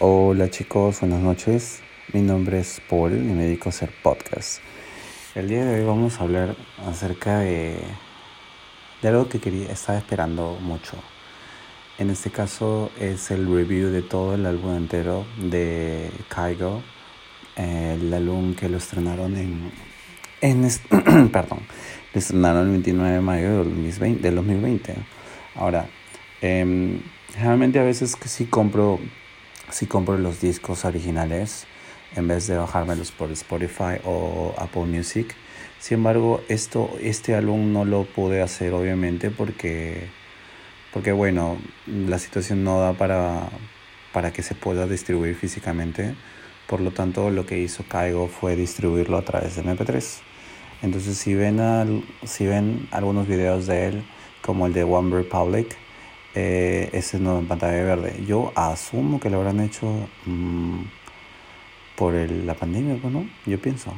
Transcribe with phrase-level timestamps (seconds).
[0.00, 1.80] Hola chicos, buenas noches.
[2.12, 4.58] Mi nombre es Paul y me dedico a hacer podcast.
[5.36, 7.76] El día de hoy vamos a hablar acerca de,
[9.00, 10.96] de algo que quería, estaba esperando mucho.
[11.96, 16.82] En este caso es el review de todo el álbum entero de Kaigo,
[17.54, 19.70] el álbum que lo estrenaron en,
[20.40, 21.60] en perdón,
[22.12, 24.22] estrenaron el 29 de mayo del 2020.
[24.22, 24.94] Del 2020.
[25.54, 25.86] Ahora,
[26.42, 27.00] eh,
[27.38, 28.98] a veces que sí compro
[29.70, 31.66] si compro los discos originales
[32.16, 35.34] en vez de bajármelos por Spotify o Apple Music.
[35.78, 40.08] Sin embargo, esto, este álbum no lo pude hacer obviamente porque,
[40.92, 43.48] porque bueno, la situación no da para,
[44.12, 46.14] para que se pueda distribuir físicamente.
[46.66, 50.20] Por lo tanto, lo que hizo Caigo fue distribuirlo a través de MP3.
[50.82, 54.04] Entonces, si ven, al, si ven algunos videos de él,
[54.40, 55.76] como el de One Republic,
[56.34, 58.24] eh, ese no en pantalla verde.
[58.26, 60.82] Yo asumo que lo habrán hecho mm,
[61.96, 63.26] por la pandemia, ¿no?
[63.46, 63.92] Yo pienso.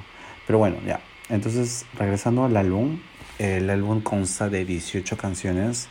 [0.46, 1.00] Pero bueno, ya.
[1.28, 2.98] Entonces, regresando al álbum,
[3.38, 5.88] el álbum consta de 18 canciones.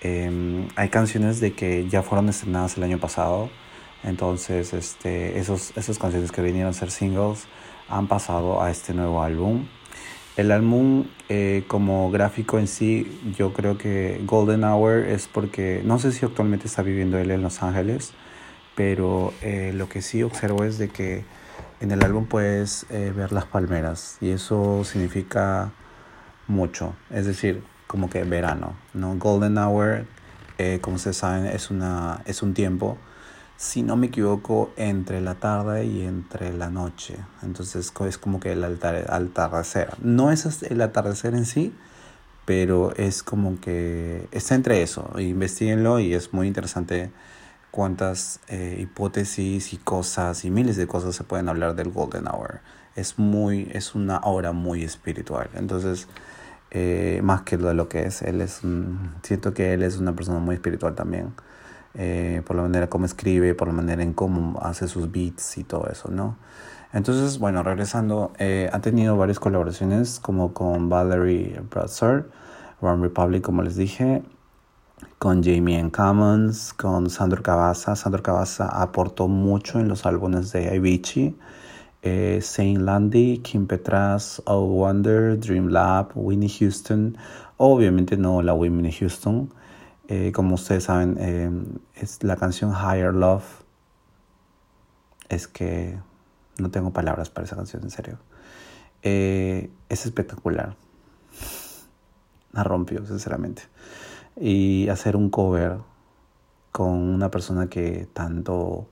[0.00, 3.50] Em, hay canciones de que ya fueron estrenadas el año pasado.
[4.02, 7.46] Entonces, este, esos, esas canciones que vinieron a ser singles
[7.88, 9.66] han pasado a este nuevo álbum.
[10.36, 15.98] El álbum eh, como gráfico en sí, yo creo que Golden Hour es porque, no
[15.98, 18.12] sé si actualmente está viviendo él en Los Ángeles,
[18.76, 21.24] pero eh, lo que sí observo es de que
[21.80, 25.72] en el álbum puedes eh, ver las palmeras y eso significa
[26.46, 29.16] mucho, es decir, como que verano, ¿no?
[29.16, 30.06] Golden Hour,
[30.82, 32.98] como ustedes saben, es, una, es un tiempo
[33.60, 37.18] si no me equivoco, entre la tarde y entre la noche.
[37.42, 39.90] Entonces es como que el atardecer.
[40.02, 41.74] No es el atardecer en sí,
[42.46, 45.10] pero es como que está entre eso.
[45.18, 47.10] Investíguenlo y es muy interesante
[47.70, 52.60] cuántas eh, hipótesis y cosas y miles de cosas se pueden hablar del Golden Hour.
[52.96, 55.50] Es, muy, es una hora muy espiritual.
[55.52, 56.08] Entonces,
[56.70, 58.62] eh, más que lo que es, él es
[59.22, 61.34] siento que él es una persona muy espiritual también.
[61.94, 65.64] Eh, por la manera como escribe, por la manera en cómo hace sus beats y
[65.64, 66.36] todo eso, ¿no?
[66.92, 72.28] Entonces, bueno, regresando, eh, ha tenido varias colaboraciones como con Valerie Brazzer,
[72.80, 74.22] One Republic, como les dije,
[75.18, 75.90] con Jamie N.
[75.90, 77.94] Commons, con Sandro Cavazza.
[77.96, 81.36] Sandro Cavazza aportó mucho en los álbumes de Avicii.
[82.02, 87.16] Eh, Saint Landy, Kim Petras, Oh Wonder, Dream Lab, Winnie Houston,
[87.58, 89.52] obviamente no la Winnie Houston,
[90.12, 91.48] eh, como ustedes saben, eh,
[91.94, 93.44] es la canción Higher Love.
[95.28, 96.00] Es que
[96.58, 98.18] no tengo palabras para esa canción, en serio.
[99.02, 100.74] Eh, es espectacular.
[102.50, 103.62] La rompió, sinceramente.
[104.34, 105.78] Y hacer un cover
[106.72, 108.88] con una persona que tanto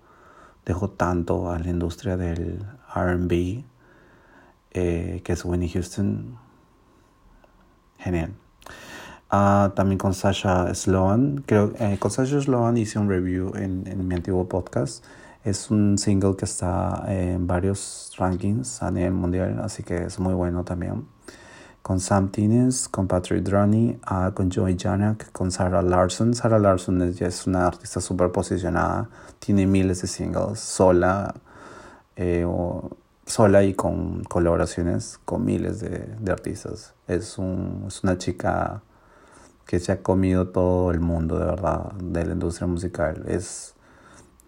[0.64, 2.64] dejó tanto a la industria del
[2.94, 3.64] RB,
[4.70, 6.38] que es Winnie Houston,
[7.98, 8.34] genial.
[9.30, 11.42] Ah, también con Sasha Sloan.
[11.46, 15.04] Creo eh, con Sasha Sloan hice un review en, en, mi antiguo podcast.
[15.44, 20.32] Es un single que está en varios rankings a nivel mundial, así que es muy
[20.32, 21.06] bueno también.
[21.82, 26.34] Con Sam Tines, con Patrick Droney, uh, con Joey Janak, con Sarah Larson.
[26.34, 31.34] Sarah Larson es, es una artista súper posicionada, tiene miles de singles, sola,
[32.16, 32.90] eh, o,
[33.26, 36.94] sola y con colaboraciones con miles de, de artistas.
[37.06, 38.82] Es, un, es una chica
[39.68, 43.26] que se ha comido todo el mundo, de verdad, de la industria musical.
[43.28, 43.74] Es,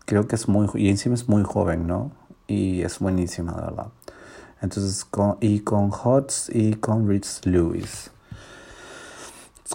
[0.06, 2.10] creo que es muy, y encima es muy joven, ¿no?
[2.46, 3.88] Y es buenísima, de verdad.
[4.62, 8.10] Entonces, con, y con Hots y con Rich Lewis.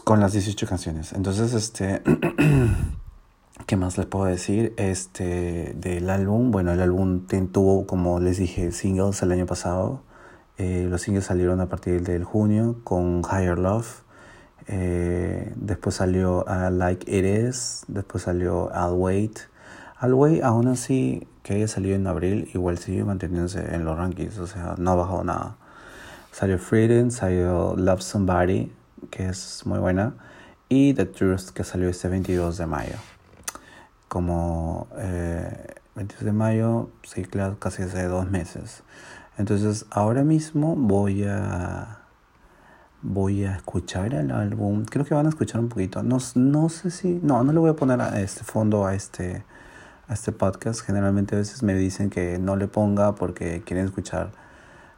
[0.03, 1.13] Con las 18 canciones.
[1.13, 2.01] Entonces, este...
[3.67, 4.73] ¿Qué más les puedo decir?
[4.77, 10.01] Este, del álbum, bueno, el álbum tuvo, como les dije, singles el año pasado.
[10.57, 14.04] Eh, los singles salieron a partir del junio con Higher Love,
[14.67, 17.83] eh, después salió Like It Is.
[17.87, 19.39] Después salió I'll Wait.
[20.01, 24.37] I'll Wait, aún así que haya salido en abril, igual sigue manteniéndose en los rankings.
[24.39, 25.57] O sea, no ha bajado nada.
[26.31, 28.71] Salió Freedom, salió Love Somebody,
[29.09, 30.15] que es muy buena.
[30.67, 32.95] Y The Truth, que salió este 22 de mayo.
[34.07, 38.83] Como eh, 22 de mayo, sí, claro, casi hace dos meses.
[39.37, 42.04] Entonces, ahora mismo voy a
[43.05, 44.83] voy a escuchar el álbum.
[44.85, 46.01] Creo que van a escuchar un poquito.
[46.01, 47.19] No, no sé si.
[47.21, 49.45] No, no le voy a poner este fondo a este,
[50.07, 50.81] a este podcast.
[50.81, 54.31] Generalmente a veces me dicen que no le ponga porque quieren escuchar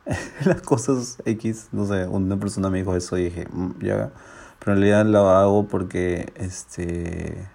[0.45, 1.69] las cosas X.
[1.73, 4.11] No sé, una persona me dijo eso y dije, mm, ya.
[4.59, 7.47] Pero en realidad lo hago porque este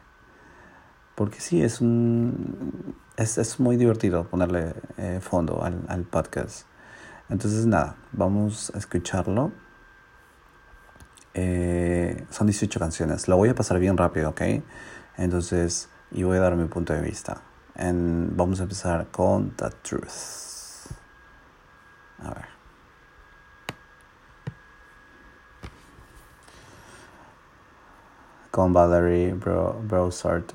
[1.14, 2.94] Porque sí, es un.
[3.16, 6.66] Es, es muy divertido ponerle eh, fondo al, al podcast.
[7.30, 9.52] Entonces, nada, vamos a escucharlo.
[11.34, 13.28] Eh, son 18 canciones.
[13.28, 14.42] Lo voy a pasar bien rápido, ¿ok?
[15.16, 17.40] Entonces, y voy a dar mi punto de vista.
[17.74, 20.92] Vamos a empezar con The Truth.
[22.18, 22.52] A ver.
[28.50, 30.52] Con Valerie Bro, Brosart.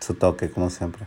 [0.00, 1.06] Su toque, como siempre.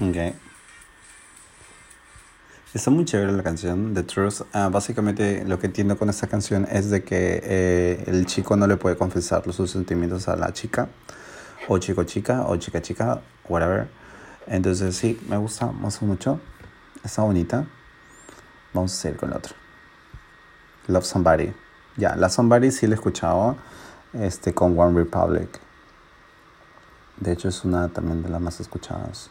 [0.00, 0.34] Okay.
[2.74, 4.42] Está muy chévere la canción, The Truth.
[4.52, 8.66] Ah, básicamente lo que entiendo con esta canción es de que eh, el chico no
[8.66, 10.88] le puede confesar sus sentimientos a la chica
[11.68, 13.88] o chico chica o chica chica, whatever.
[14.46, 16.40] Entonces sí, me gusta, me mucho.
[17.02, 17.66] Está bonita.
[18.72, 19.54] Vamos a seguir con la otra.
[20.88, 21.52] Love Somebody.
[21.96, 23.56] Ya, la Somebody sí la he escuchado
[24.12, 25.60] este, con One Republic.
[27.16, 29.30] De hecho es una también de las más escuchadas.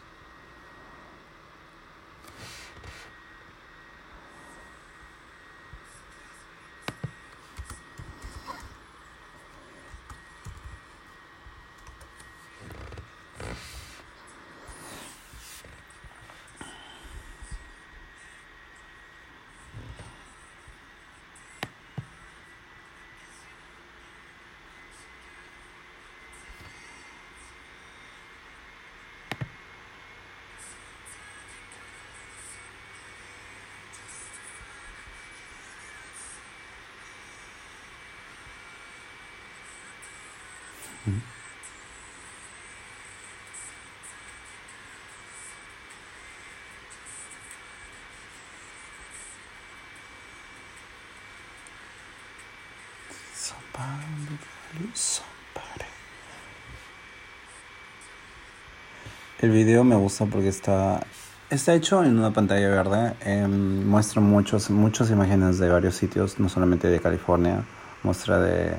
[59.40, 61.06] El video me gusta porque está,
[61.50, 63.14] está hecho en una pantalla verde.
[63.20, 67.62] Em, muestra muchos, muchas imágenes de varios sitios, no solamente de California.
[68.02, 68.74] Muestra de,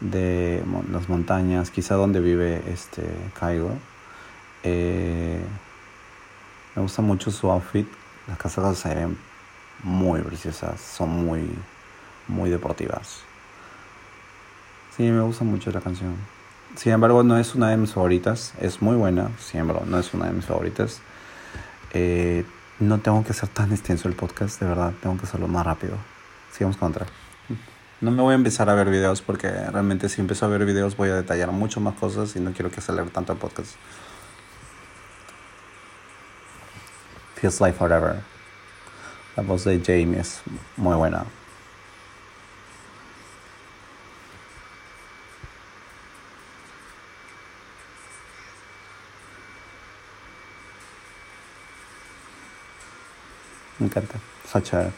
[0.00, 3.02] de las montañas, quizá donde vive este
[3.38, 3.72] Kaigo.
[4.62, 5.42] Eh,
[6.74, 7.86] me gusta mucho su outfit.
[8.26, 9.18] Las casas se ven
[9.82, 11.50] muy preciosas, son muy,
[12.28, 13.20] muy deportivas.
[14.96, 16.14] Sí, me gusta mucho la canción.
[16.76, 18.54] Sin embargo, no es una de mis favoritas.
[18.60, 21.00] Es muy buena, siempre, no es una de mis favoritas.
[21.92, 22.44] Eh,
[22.78, 24.92] no tengo que ser tan extenso el podcast, de verdad.
[25.02, 25.96] Tengo que hacerlo más rápido.
[26.52, 27.06] Sigamos con otra.
[28.00, 30.96] No me voy a empezar a ver videos porque realmente si empiezo a ver videos
[30.96, 33.74] voy a detallar mucho más cosas y no quiero que acelere tanto el podcast.
[37.36, 38.22] Feels Like Forever.
[39.36, 40.40] La voz de Jamie es
[40.76, 41.24] muy buena.
[53.78, 54.18] Me encanta.
[54.46, 54.90] Sacha.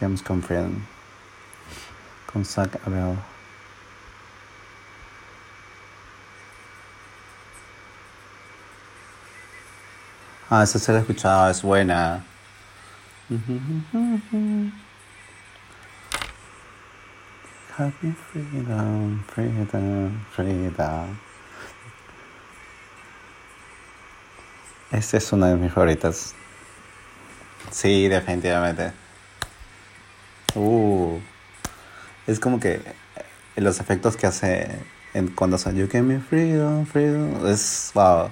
[0.00, 0.82] Sigamos con Friend.
[2.32, 3.18] Con Zach Abel.
[10.48, 12.24] Ah, esa se la he escuchado, es buena.
[17.76, 21.18] Happy freedom, freedom, freedom.
[24.92, 26.34] Esta es una de mis favoritas.
[27.70, 28.99] Sí, definitivamente.
[30.54, 31.18] Uh,
[32.26, 32.82] es como que eh,
[33.56, 34.68] los efectos que hace
[35.14, 38.30] en cuando son You Give Me Freedom, Freedom, es wow.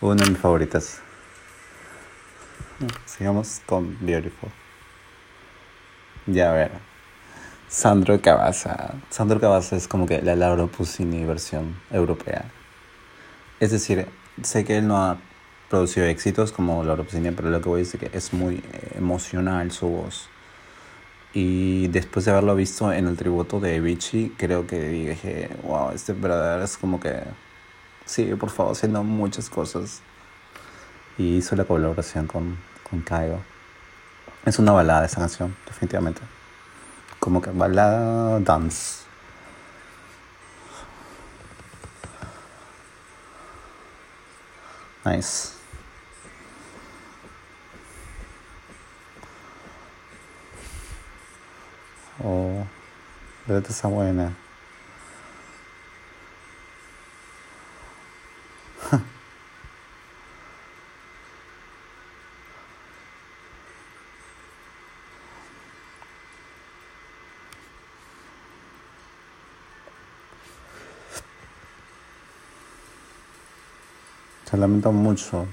[0.00, 1.00] Una de mis favoritas.
[3.06, 4.50] Sigamos con Beautiful.
[6.26, 6.85] Ya verán.
[7.76, 8.94] Sandro Cavazza.
[9.10, 12.46] Sandro Cavazza es como que la Laura Pusini versión europea.
[13.60, 14.06] Es decir,
[14.42, 15.18] sé que él no ha
[15.68, 18.64] producido éxitos como Laura Pusini, pero lo que voy a decir es que es muy
[18.94, 20.30] emocional su voz.
[21.34, 26.14] Y después de haberlo visto en el tributo de Vichy, creo que dije, wow, este
[26.14, 27.24] verdadero es como que
[28.06, 30.00] sigue por favor haciendo muchas cosas.
[31.18, 32.56] Y hizo la colaboración con,
[32.88, 33.42] con Kaigo.
[34.46, 36.22] Es una balada esa canción, definitivamente.
[37.26, 39.02] Como que balada dance.
[45.04, 45.54] Nice.
[52.22, 52.64] Oh,
[53.48, 54.45] esta está buena.
[74.56, 75.46] Se mucho.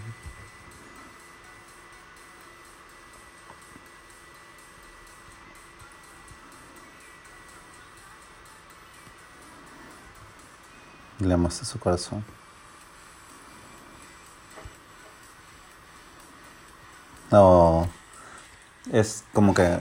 [11.19, 12.23] Le amaste su corazón.
[17.29, 17.89] No.
[18.89, 19.79] Es como que.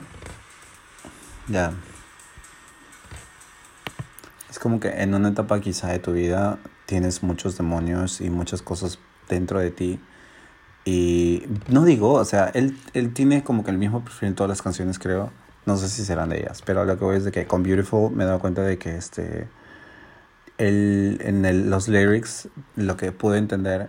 [1.46, 1.72] Ya.
[4.50, 6.58] Es como que en una etapa quizá de tu vida
[6.92, 9.98] tienes muchos demonios y muchas cosas dentro de ti.
[10.84, 14.50] Y no digo, o sea, él, él tiene como que el mismo perfil en todas
[14.50, 15.30] las canciones, creo.
[15.64, 18.10] No sé si serán de ellas, pero lo que voy es de que con Beautiful
[18.10, 19.48] me he dado cuenta de que este,
[20.58, 23.88] él, en el, los lyrics lo que pude entender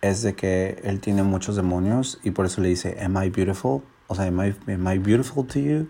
[0.00, 3.82] es de que él tiene muchos demonios y por eso le dice, Am I beautiful?
[4.06, 5.88] O sea, Am I, am I beautiful to you?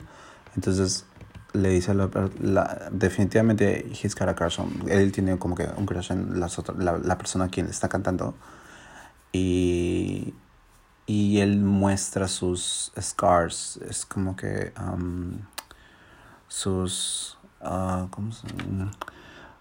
[0.55, 1.05] Entonces
[1.57, 2.09] le dice la,
[2.41, 4.57] la, definitivamente he's got a
[4.89, 8.35] él tiene como que un crush en las la, la persona a quien está cantando.
[9.33, 10.35] Y,
[11.07, 15.39] y él muestra sus scars, es como que um,
[16.49, 18.47] sus, uh, ¿cómo se,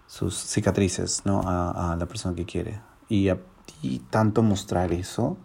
[0.06, 1.42] sus cicatrices ¿no?
[1.42, 2.80] a, a, la persona que quiere.
[3.08, 3.38] Y, a,
[3.82, 5.36] y tanto mostrar eso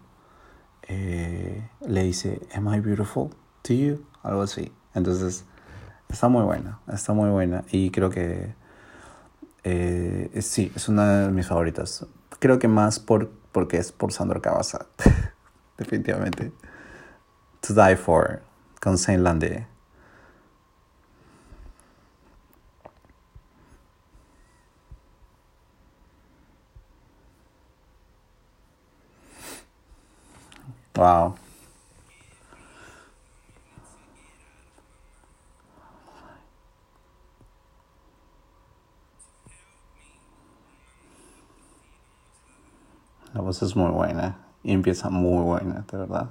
[0.88, 3.30] eh, le dice am I beautiful
[3.62, 4.72] to you algo así.
[4.94, 5.44] Entonces
[6.12, 8.54] Está muy buena, está muy buena y creo que
[9.64, 12.06] eh, sí, es una de mis favoritas.
[12.38, 14.86] Creo que más por, porque es por Sandro Cavazza,
[15.78, 16.52] definitivamente.
[17.66, 18.42] To Die For,
[18.80, 19.66] con Saint Lande.
[30.94, 31.41] Wow.
[43.34, 46.30] La voz es muy buena y empieza muy buena, de verdad.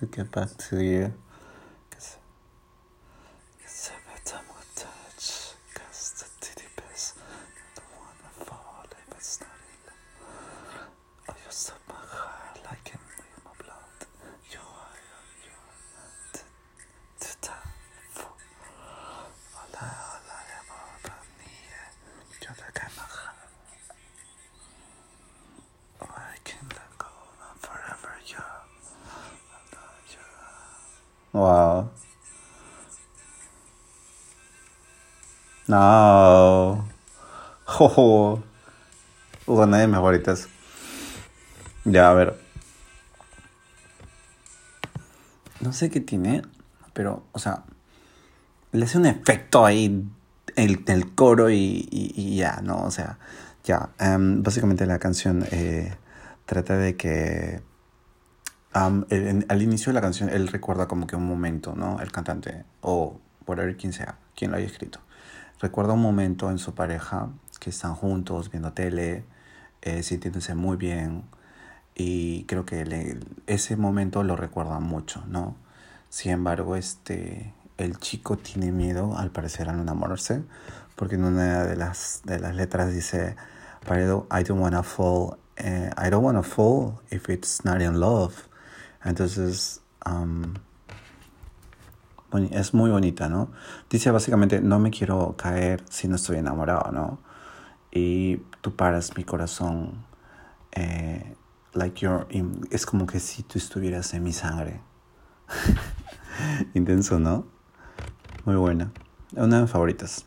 [0.00, 1.12] To get back to you.
[31.32, 31.90] Wow.
[35.68, 36.88] No.
[37.72, 38.42] Oh.
[39.46, 40.48] Una de mis favoritas.
[41.84, 42.36] Ya, a ver.
[45.60, 46.42] No sé qué tiene,
[46.92, 47.62] pero, o sea,
[48.72, 50.04] le hace un efecto ahí
[50.56, 52.82] en el, coro y, y, ya, ¿no?
[52.82, 53.18] O sea,
[53.62, 53.90] ya.
[54.00, 55.94] Um, básicamente la canción eh,
[56.46, 57.60] trata de que
[58.72, 62.00] al inicio de la canción él recuerda como que un momento, ¿no?
[62.00, 65.00] El cantante o whatever quien sea, quien lo haya escrito.
[65.60, 69.24] Recuerda un momento en su pareja que están juntos viendo tele,
[69.82, 71.24] eh, sintiéndose muy bien
[71.94, 75.56] y creo que ese momento lo recuerda mucho, ¿no?
[76.08, 80.42] Sin embargo, este, el chico tiene miedo al parecer al enamorarse
[80.96, 83.36] porque en una de las, de las letras dice,
[83.86, 88.49] I don't wanna fall, eh, I don't wanna fall if it's not in love.
[89.04, 90.54] Entonces, um,
[92.50, 93.50] es muy bonita, ¿no?
[93.88, 97.18] Dice básicamente, no me quiero caer si no estoy enamorado, ¿no?
[97.90, 100.04] Y tú paras mi corazón,
[100.72, 101.34] eh,
[101.72, 102.26] like you're
[102.70, 104.80] es como que si tú estuvieras en mi sangre.
[106.74, 107.46] Intenso, ¿no?
[108.44, 108.92] Muy buena.
[109.36, 110.24] Una de mis favoritas.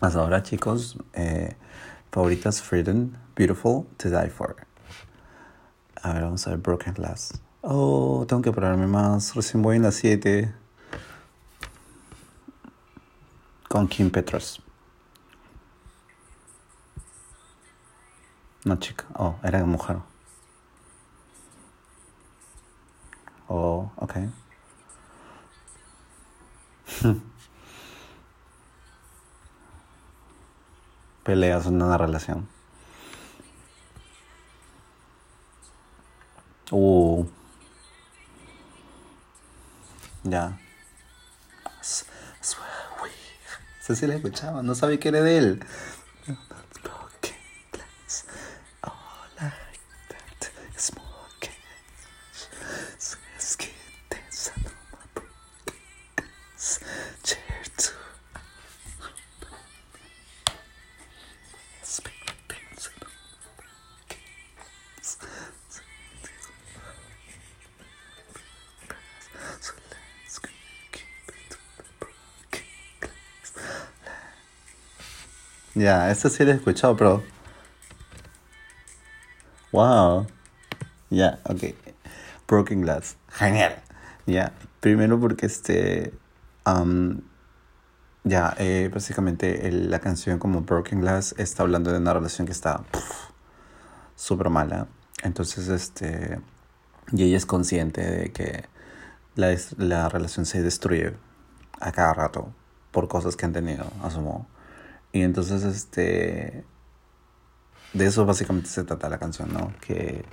[0.00, 1.56] Hasta ahora, chicos, eh,
[2.10, 4.56] favoritas Freedom, Beautiful, To Die For.
[6.02, 7.40] A ver, vamos a ver Broken Glass.
[7.64, 9.34] Oh, tengo que pararme más.
[9.36, 10.52] Recién voy en las 7.
[13.68, 14.60] Con Kim Petras.
[18.64, 19.04] No, chica.
[19.14, 19.98] Oh, era mujer.
[23.48, 24.14] Oh, ok.
[31.24, 32.48] Peleas en una relación.
[36.72, 37.24] Uh.
[40.24, 40.58] Ya.
[43.80, 45.64] Sí la escuchaba, no sabía que era de él.
[75.82, 77.24] Ya, eso sí lo he escuchado, pero.
[79.72, 80.28] Wow.
[81.10, 81.74] Ya, ok.
[82.46, 83.16] Broken Glass.
[83.30, 83.82] Genial.
[84.24, 86.14] Ya, primero porque este.
[88.22, 92.84] ya, eh, básicamente la canción como Broken Glass está hablando de una relación que está
[94.14, 94.86] súper mala.
[95.24, 96.38] Entonces, este.
[97.10, 98.66] Y ella es consciente de que
[99.34, 101.16] la, la relación se destruye
[101.80, 102.52] a cada rato
[102.92, 104.46] por cosas que han tenido, asumo.
[105.12, 106.64] Y entonces, este,
[107.92, 109.72] de eso básicamente se trata la canción, ¿no?
[109.80, 110.24] Que,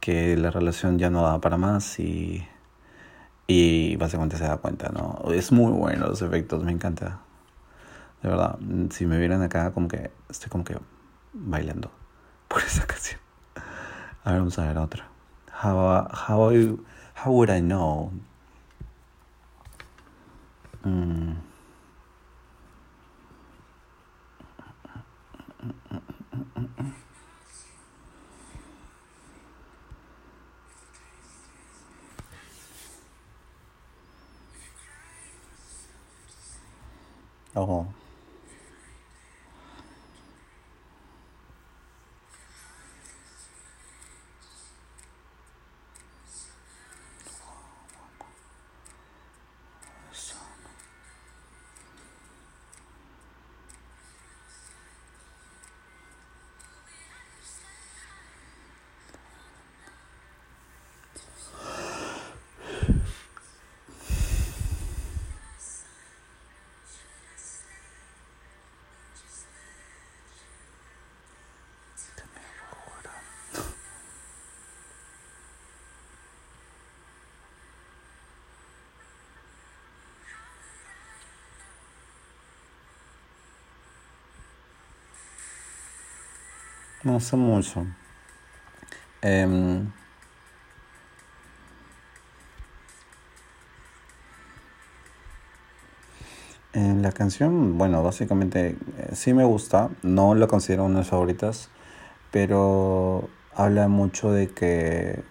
[0.00, 2.46] que la relación ya no da para más y,
[3.46, 5.32] y básicamente se da cuenta, ¿no?
[5.32, 7.20] Es muy bueno los efectos, me encanta.
[8.22, 8.58] De verdad,
[8.90, 10.76] si me vieran acá, como que estoy como que
[11.32, 11.90] bailando
[12.48, 13.20] por esa canción.
[14.24, 15.08] A ver, vamos a ver otra.
[15.62, 16.78] How, how,
[17.14, 18.12] how would I know?
[20.84, 21.55] Mm.
[37.58, 37.86] Oh.
[87.06, 87.86] No sé mucho.
[89.22, 89.92] Em,
[96.72, 101.08] en la canción, bueno, básicamente eh, sí me gusta, no lo considero una de mis
[101.08, 101.70] favoritas,
[102.32, 105.22] pero habla mucho de que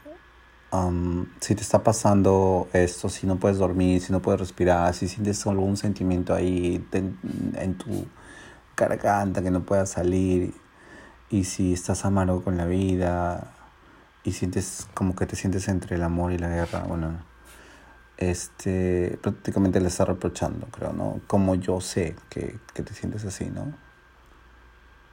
[1.41, 5.45] si te está pasando esto, si no puedes dormir, si no puedes respirar, si sientes
[5.45, 8.05] algún sentimiento ahí en tu
[8.77, 10.53] garganta que no puedas salir,
[11.29, 13.51] y si estás amargo con la vida
[14.23, 17.19] y sientes como que te sientes entre el amor y la guerra, bueno,
[18.17, 21.21] este, prácticamente le está reprochando, creo, ¿no?
[21.27, 23.73] Como yo sé que, que te sientes así, ¿no?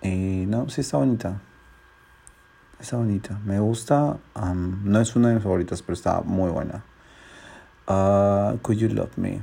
[0.02, 1.40] Y no, sí está bonita.
[2.80, 3.38] Está bonita.
[3.44, 4.18] Me gusta.
[4.34, 6.84] no es una de mis favoritas, pero está muy buena.
[7.86, 9.40] Uh, Could You Love Me?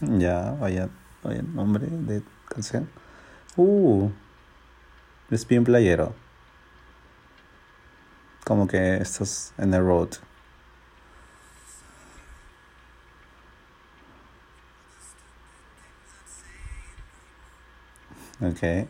[0.18, 0.88] ya, vaya,
[1.22, 2.88] vaya nombre de canción.
[3.56, 4.10] Uh.
[5.30, 6.14] Es bien playero.
[8.44, 10.08] Como que estás en el road.
[18.40, 18.88] Okay.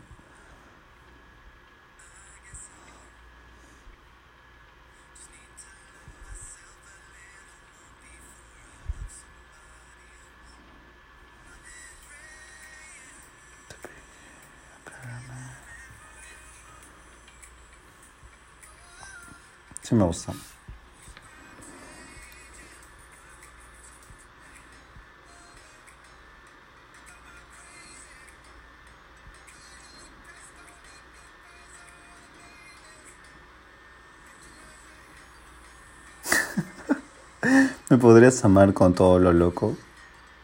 [19.88, 20.34] Sí me gusta.
[37.88, 39.74] ¿Me podrías amar con todo lo loco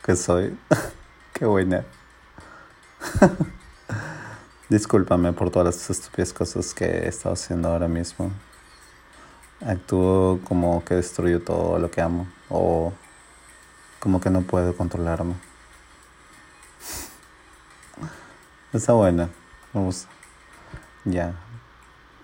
[0.03, 0.57] que soy?
[1.35, 1.85] Qué buena.
[4.71, 8.31] Discúlpame por todas las estúpidas cosas que he estado haciendo ahora mismo.
[9.67, 12.93] Actúo como que destruyo todo lo que amo o
[13.99, 15.35] como que no puedo controlarme.
[18.73, 19.31] Está buena,
[19.73, 20.09] me gusta.
[21.05, 21.35] Ya.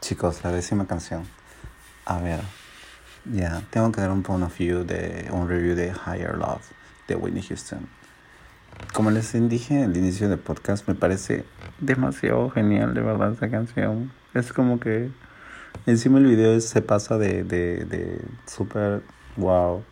[0.00, 1.26] Chicos, la décima canción.
[2.05, 2.40] A ver.
[3.24, 6.62] Ya, tengo que dar un point of view de un review de Higher Love
[7.07, 7.87] de Whitney Houston.
[8.92, 11.44] Como les dije al inicio del podcast, me parece
[11.79, 14.11] demasiado genial, de verdad, esa canción.
[14.35, 15.11] Es como que
[15.87, 19.02] encima el video se pasa de, de, de super
[19.37, 19.83] wow.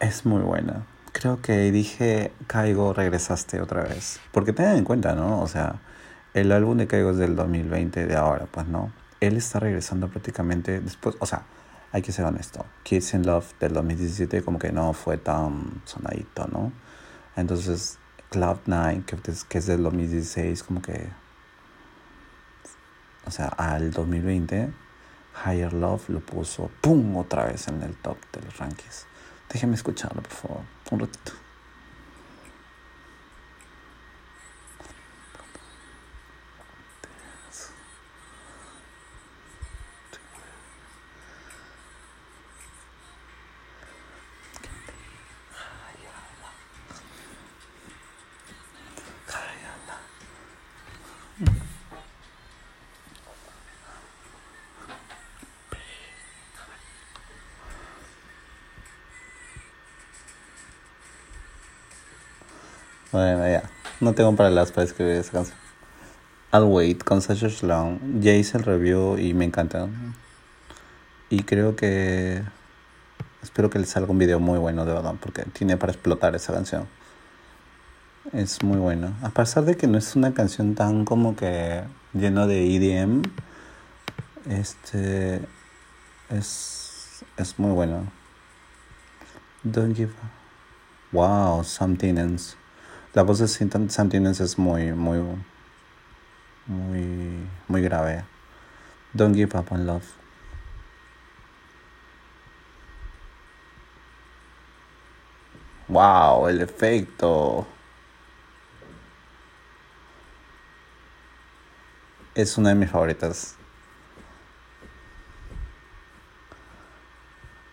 [0.00, 0.86] Es muy buena.
[1.12, 4.20] Creo que dije, Caigo, regresaste otra vez.
[4.32, 5.40] Porque tengan en cuenta, ¿no?
[5.40, 5.80] O sea,
[6.34, 8.92] el álbum de Caigo es del 2020 de ahora, pues no.
[9.20, 11.44] Él está regresando prácticamente después, o sea,
[11.92, 12.66] hay que ser honesto.
[12.82, 16.72] Kids in Love del 2017 como que no fue tan sonadito, ¿no?
[17.36, 17.98] Entonces,
[18.32, 19.16] Cloud9, que,
[19.48, 21.08] que es del 2016, como que...
[23.26, 24.70] O sea, al 2020,
[25.44, 29.06] Higher Love lo puso, ¡pum!, otra vez en el top de los rankings.
[29.52, 30.60] Déjenme escucharlo, por favor,
[30.90, 31.32] un ratito.
[63.12, 63.62] Bueno, ya.
[64.00, 65.56] No tengo palabras para escribir esa canción.
[66.52, 68.20] I'll Wait con Sasha Sloan.
[68.20, 69.88] Ya hice el review y me encanta.
[71.30, 72.42] Y creo que.
[73.42, 76.52] Espero que les salga un video muy bueno, de verdad, porque tiene para explotar esa
[76.52, 76.86] canción.
[78.32, 79.14] Es muy bueno.
[79.22, 83.22] A pesar de que no es una canción tan como que lleno de EDM,
[84.48, 85.40] este.
[86.30, 87.24] Es.
[87.36, 88.10] Es muy bueno.
[89.62, 90.30] Don't give up.
[91.12, 92.56] Wow, something else.
[93.14, 95.20] La voz de Santines es muy, muy,
[96.66, 98.24] muy, muy grave.
[99.12, 100.04] Don't give up on love.
[105.86, 107.64] Wow, el efecto.
[112.34, 113.54] Es una de mis favoritas.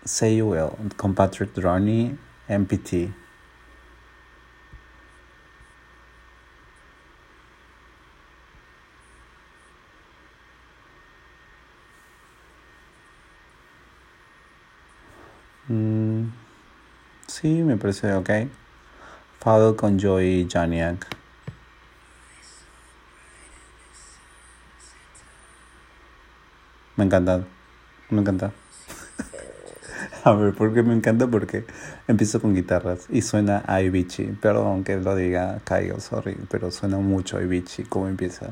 [0.06, 2.16] Say You Will, con Patrick Droney,
[2.48, 3.12] MPT.
[15.72, 16.34] Mm,
[17.28, 18.30] sí, me parece ok.
[19.40, 21.08] Fado con Joey Janiak.
[26.98, 27.44] Me encanta.
[28.10, 28.52] Me encanta.
[30.24, 31.28] A ver, ¿por qué me encanta?
[31.28, 31.66] Porque
[32.08, 34.26] empiezo con guitarras y suena a Ibichi.
[34.42, 38.48] Perdón que lo diga Kaigo, sorry, pero suena mucho a Ibichi como empieza.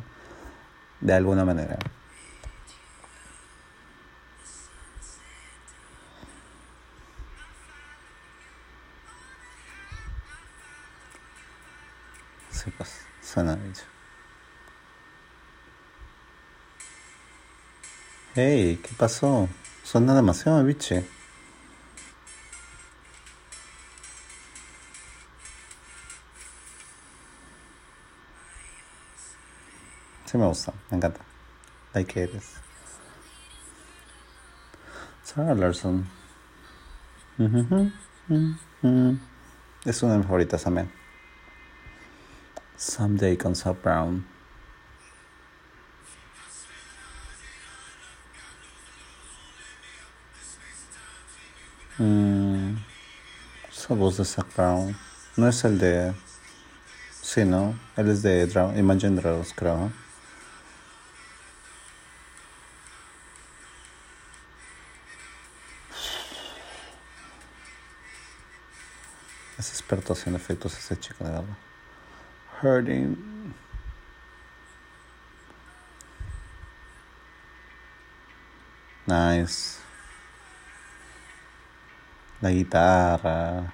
[1.02, 1.78] De alguna manera.
[18.42, 19.50] Hey, ¿qué pasó?
[19.84, 21.06] Suena demasiado biche.
[30.24, 31.20] Sí me gusta, me encanta.
[31.94, 32.54] Like is.
[35.24, 36.08] Sarah Larson.
[39.84, 40.90] Es una de mis favoritas también.
[42.78, 44.39] Someday con Sub Brown.
[57.22, 57.78] Sí, ¿no?
[57.98, 59.92] Él es de Dra Imagine Dragons, creo.
[69.58, 71.58] Es experto haciendo efectos ese chico, de verdad.
[72.62, 73.18] Hurting.
[79.06, 79.89] Nice.
[82.42, 83.74] La guitarra.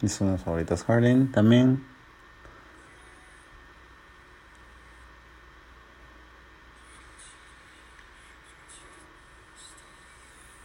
[0.00, 1.86] Mis unas favoritas Harlem también.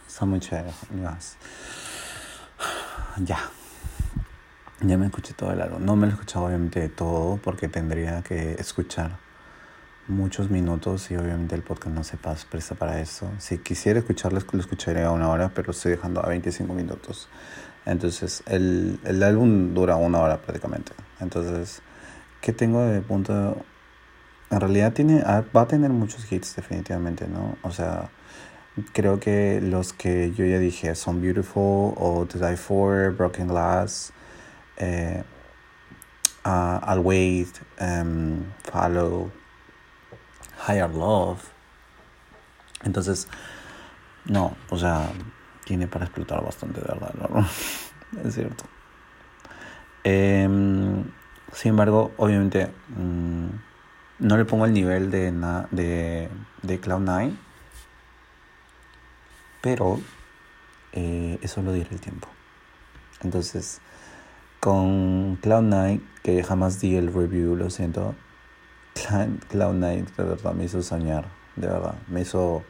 [0.08, 0.72] Está muy chévere.
[3.18, 3.50] Ya.
[4.80, 5.84] Ya me escuché todo el álbum.
[5.84, 9.18] No me lo he escuchado obviamente todo porque tendría que escuchar
[10.06, 13.28] muchos minutos y obviamente el podcast no se presta para eso.
[13.38, 17.28] Si quisiera escucharlo, lo escucharía a una hora, pero estoy dejando a 25 minutos.
[17.86, 20.92] Entonces, el, el álbum dura una hora prácticamente.
[21.20, 21.82] Entonces,
[22.40, 23.56] ¿qué tengo de punto?
[24.50, 27.58] En realidad tiene, va a tener muchos hits definitivamente, ¿no?
[27.62, 28.10] O sea,
[28.92, 34.12] creo que los que yo ya dije son Beautiful o To Die For, Broken Glass,
[34.78, 35.22] eh,
[36.44, 39.30] uh, I'll Wait, um, Follow,
[40.66, 41.40] Higher Love.
[42.84, 43.28] Entonces,
[44.24, 45.10] no, o sea,
[45.64, 47.46] tiene para explotar bastante, de verdad, ¿no?
[48.24, 48.64] es cierto.
[50.04, 51.04] Em,
[51.52, 53.48] sin embargo, obviamente, mm,
[54.20, 55.32] no le pongo el nivel de,
[55.70, 56.28] de,
[56.62, 57.36] de Cloud9,
[59.60, 60.00] pero
[60.92, 62.28] eh, eso lo dirá el tiempo.
[63.22, 63.80] Entonces,
[64.60, 68.14] con Cloud9, que jamás di el review, lo siento,
[68.94, 72.62] Cloud9 de verdad me hizo soñar, de verdad, me hizo,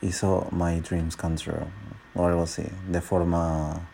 [0.00, 1.66] hizo My Dreams Come True
[2.14, 3.88] o algo así, de forma,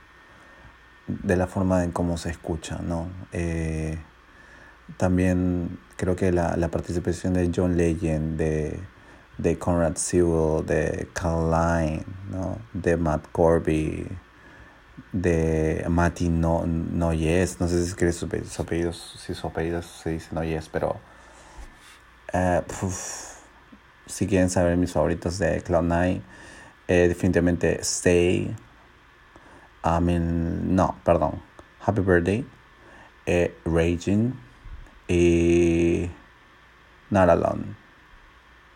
[1.06, 3.08] de la forma en cómo se escucha, ¿no?
[3.32, 3.98] Eh,
[4.96, 8.78] también creo que la, la, participación de John Legend, de,
[9.38, 12.58] de Conrad Sewell, de Cal Line, ¿no?
[12.72, 14.06] de Matt Corby,
[15.12, 20.10] de Matty no, Noyes, no sé si escribe su, su apellido, si su apellido se
[20.10, 20.98] dice Noyes, pero
[22.32, 22.62] eh,
[24.06, 26.22] si quieren saber mis favoritos de Cloud9,
[26.88, 28.54] eh, definitivamente Stay.
[29.84, 31.40] I mean, no, perdón.
[31.80, 32.44] Happy Birthday.
[33.26, 34.34] Eh, Raging.
[35.08, 36.10] Y.
[37.10, 37.76] Not Alone.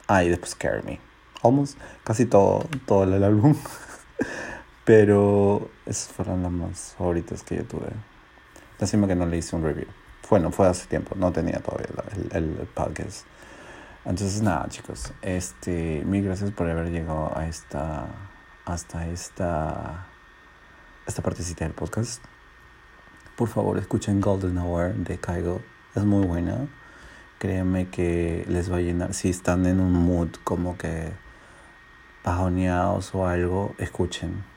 [0.07, 1.01] Ah, y después Scare Me.
[1.43, 1.79] Almost.
[2.05, 3.57] Casi todo, todo el álbum.
[4.85, 7.89] Pero esas fueron las más favoritas que yo tuve.
[8.79, 9.89] Lástima que no le hice un review.
[10.31, 11.15] Bueno, fue hace tiempo.
[11.17, 11.89] No tenía todavía
[12.33, 13.27] el, el podcast.
[14.05, 18.07] Entonces nada chicos, este, mil gracias por haber llegado a esta,
[18.65, 20.07] hasta esta,
[21.07, 22.25] esta partecita del podcast.
[23.37, 25.61] Por favor escuchen Golden Hour de Kaigo,
[25.95, 26.67] es muy buena.
[27.39, 31.13] Créanme que les va a llenar, si están en un mood como que
[32.23, 34.50] pajoneados o algo, escuchen.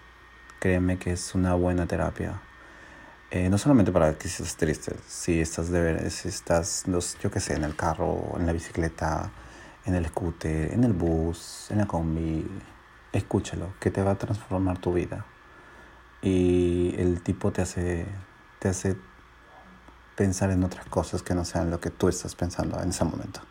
[0.63, 2.41] Créanme que es una buena terapia.
[3.31, 7.29] Eh, no solamente para que estés triste, si estás de ver, si estás, los, yo
[7.29, 9.29] qué sé, en el carro, en la bicicleta,
[9.83, 12.49] en el scooter, en el bus, en la combi,
[13.11, 15.25] escúchalo, que te va a transformar tu vida.
[16.21, 18.05] Y el tipo te hace,
[18.59, 18.95] te hace
[20.15, 23.41] pensar en otras cosas que no sean lo que tú estás pensando en ese momento.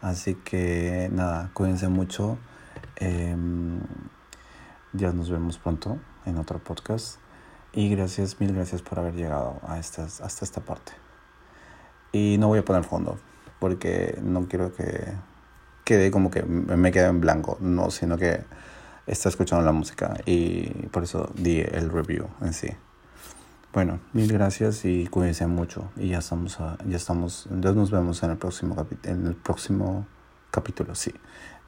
[0.00, 2.38] Así que nada, cuídense mucho.
[2.96, 3.80] Em,
[4.94, 7.18] ya nos vemos pronto en otro podcast.
[7.72, 10.92] Y gracias, mil gracias por haber llegado a estas, hasta esta parte.
[12.12, 13.18] Y no voy a poner fondo,
[13.58, 15.12] porque no quiero que
[15.84, 18.44] quede como que me quede en blanco, no, sino que
[19.06, 22.68] está escuchando la música y por eso di el review en sí.
[23.72, 28.30] Bueno, mil gracias y cuídense mucho y ya estamos, ya estamos, entonces nos vemos en
[28.30, 30.06] el próximo en el próximo
[30.50, 31.12] capítulo, sí,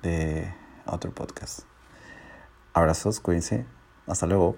[0.02, 0.52] de
[0.84, 1.60] otro podcast.
[2.74, 3.64] Abrazos, cuídense,
[4.06, 4.56] hasta luego.